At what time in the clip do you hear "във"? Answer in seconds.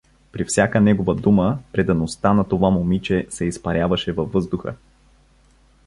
4.11-4.31